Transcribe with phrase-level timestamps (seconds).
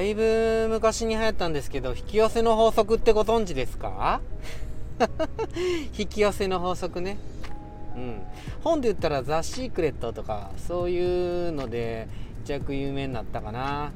[0.00, 4.22] だいぶ昔に流行ったんですけど引き寄せの法則ってご存知ですか？
[5.98, 7.18] 引き寄せの法則ね。
[7.94, 8.22] うん。
[8.64, 12.08] 本で言ったら「ザ・シークレット」とかそういうので
[12.44, 13.92] 一躍有名になったかな。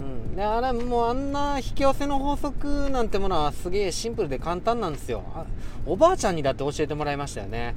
[0.00, 5.22] うん、であれもうあんな引き寄せの法則なんてものはすげえシンプルで簡単なんですよ。
[5.86, 7.76] おばあちゃんにだって教えてもらいましたよね。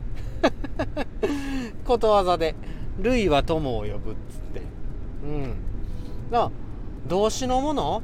[1.85, 2.55] ことわざで
[2.97, 4.61] 「類は友を呼ぶ」っつって。
[5.23, 5.53] うん。
[6.31, 6.51] だから
[7.07, 8.03] 動詞のもの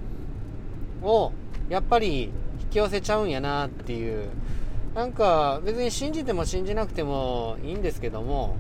[1.02, 1.31] を
[1.70, 2.31] やっぱり
[2.62, 4.30] 引き寄せちゃうんやなっていう。
[4.95, 8.55] なんか別に信じても信じなくてもいいんですけども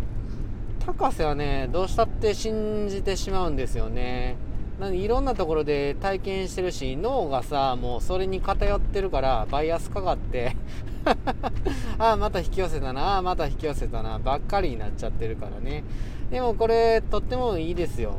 [0.85, 4.35] 高瀬はねどうしたって信じてしまうんですよね。
[4.79, 10.57] なんでいろんなところで体験してるし脳がさもうそれに偏ってるからバイアスかかって。
[11.97, 13.13] ああまた引き寄せたな。
[13.13, 14.19] ああまた引き寄せたな。
[14.19, 15.83] ばっかりになっちゃってるからね。
[16.29, 18.13] でもこれとってもいいですよ。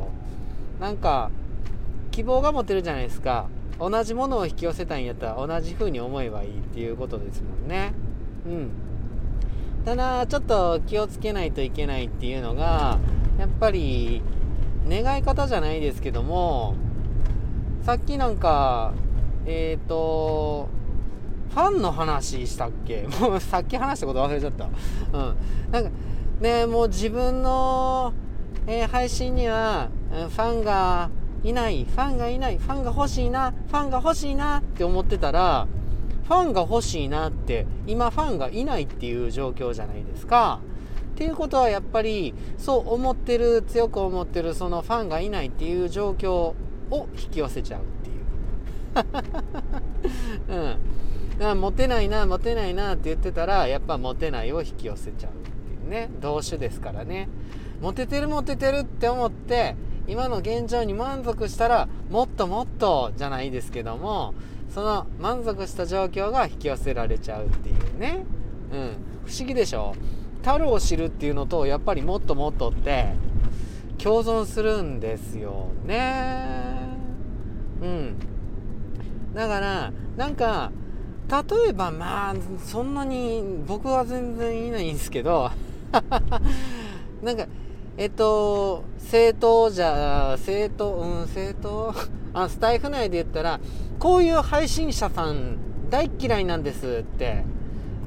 [0.79, 1.29] なんか
[2.17, 3.47] 希望が持てるじゃないですか。
[3.79, 7.93] 同じものを引き寄せたいんやったら同じ風に思えばいいっていうことですもんね。
[8.47, 8.69] うん。
[9.85, 12.97] ただちょっと気をつけないといけないっていうのが
[13.37, 14.23] やっぱり
[14.89, 16.75] 願い方じゃないですけども
[17.83, 18.95] さっきなんか
[19.45, 20.69] えっ、ー、と
[21.51, 23.07] ファンの話したっけ？
[23.21, 24.65] もうさっき話したこと忘れちゃった。
[24.65, 25.35] うん。
[25.71, 25.91] なんか
[26.41, 28.11] ねもう自分の、
[28.65, 31.11] えー、配信にはファンが
[31.47, 35.65] いないファンがいないファンが欲しいなファンが欲しいなって思ってたら
[36.25, 40.59] ファンが欲しいなって今ファンがいないっていう状況じゃないですか。
[41.13, 46.55] っていうことはやっぱりそう思ってる強く思ってるそのファンがいないっていう状況を
[46.91, 48.13] 引き寄せちゃうってい
[50.51, 50.55] う。
[51.47, 51.61] うん。
[51.61, 56.09] モテないなモテないなって言ってたらやっぱモテないを引き寄せちゃうっていうね。
[56.19, 57.29] 動詞ですからね。
[57.81, 59.75] モテてるモテてるって思って
[60.07, 64.33] 今の現状に満足したらもっともっとじゃないですけども
[64.73, 68.25] その満足した状況が引き寄せられちゃうっていうね。
[68.71, 68.97] うん。
[69.25, 69.93] 不思議でしょ？
[70.43, 73.13] 樽を知るっていうのとやっぱりもっともっとって
[73.97, 76.75] 共存するんですよね。
[77.81, 78.15] うん。
[79.33, 80.71] だからなんか
[81.29, 85.51] 例えばまあそんなに僕は全然いないんですけど
[87.21, 87.45] なんか
[87.97, 91.93] えっと政党じゃ政党うん政党
[92.33, 93.59] あスタイフ内で言ったら
[93.99, 95.57] こういう配信者さん
[95.89, 97.43] 大嫌いなんですって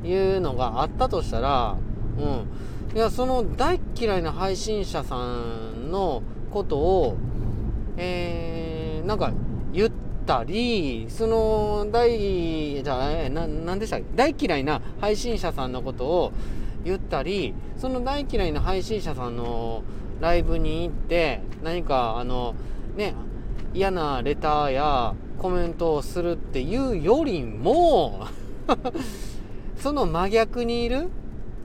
[0.05, 1.77] いうのがあったとしたら
[2.19, 2.97] うん。
[2.97, 7.17] いや、その大嫌いな配信者さんのことを、
[7.97, 9.33] えー、なんか
[9.73, 9.91] 言っ
[10.27, 14.07] たり、その大、じゃあ、えな、なんでしたっけ？
[14.17, 16.33] 大嫌いな配信者さんのことを
[16.85, 19.83] 言ったり、その大嫌いな配信者さんの
[20.21, 22.55] ライブに行って、何か、あの、
[22.97, 23.15] ね、
[23.73, 28.27] 嫌なレターやコメントをするっていうよりも
[29.79, 31.09] その真逆にいる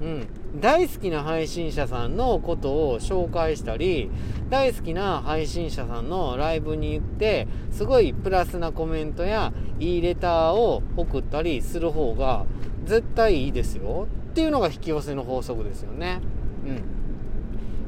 [0.02, 0.28] うん、
[0.60, 4.10] 大好きな配信者さんのことを紹介したり
[4.50, 12.46] 大好きな配信者さんのライブに行ってすごいプラスなコメントやいいレターを送ったりする方が
[12.84, 14.08] 絶対いいですよ。
[14.36, 16.20] っていうのが引き寄せの法則ですよね。
[16.66, 16.84] うん、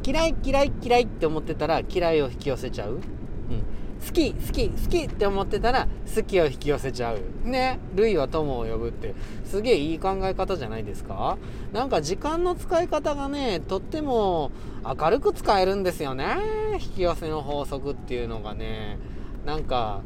[0.02, 2.94] 嫌い嫌い嫌いって思ってたら嫌いを引き寄せちゃう。
[2.94, 3.00] うん。
[3.00, 7.20] 好き好き好きって思ってたら好きを引き寄せちゃう。
[7.44, 7.80] ね。
[7.96, 9.14] 類は友を呼ぶって。
[9.44, 11.38] すげえいい考え方じゃないですか？
[11.74, 14.52] なんか時間の使い方がねとっても
[14.86, 16.38] 明るく使えるんですよね。
[16.76, 19.00] 引き寄せの法則っていうのがね。
[19.46, 20.00] なんか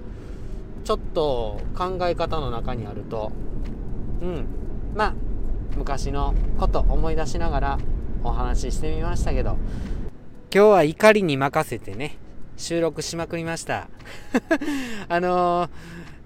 [0.85, 3.31] ちょっと考え方の中にあると。
[4.23, 4.45] うん。
[4.95, 5.13] まあ
[5.75, 7.77] 昔のこと思い出しながら
[8.23, 9.57] お話ししてみましたけど
[10.53, 12.17] 今日は怒りに任せてね
[12.61, 13.89] 収録しまくりました。
[15.09, 15.69] あのー、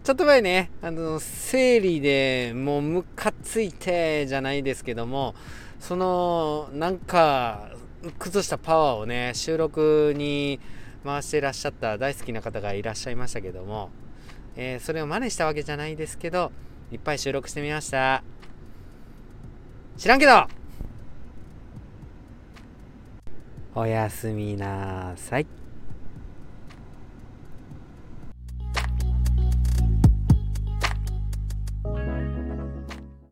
[0.04, 5.34] ちょっと前ね、あの、生理でもうムカついてじゃないですけども、
[5.80, 7.72] その、なんか、
[8.20, 10.60] 崩したパワーをね、収録に
[11.04, 13.90] 回してらっしゃった大好きな方がいらっしゃいましたけども、
[14.58, 16.52] えー、それを真似したわけじゃないですけど、
[16.92, 18.24] いっぱい収録してみました。
[19.98, 20.46] 知らんけど
[23.74, 25.48] おやすみなさい。